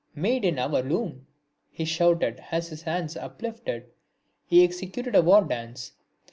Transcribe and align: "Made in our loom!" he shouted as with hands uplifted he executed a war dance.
"Made 0.15 0.45
in 0.45 0.57
our 0.57 0.81
loom!" 0.81 1.27
he 1.69 1.85
shouted 1.85 2.43
as 2.49 2.71
with 2.71 2.81
hands 2.85 3.15
uplifted 3.15 3.91
he 4.47 4.63
executed 4.63 5.13
a 5.13 5.21
war 5.21 5.43
dance. 5.43 5.91